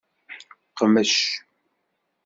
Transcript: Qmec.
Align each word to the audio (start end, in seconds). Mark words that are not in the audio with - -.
Qmec. 0.77 1.13